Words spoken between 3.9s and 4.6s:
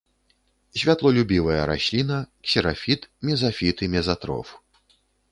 мезатроф.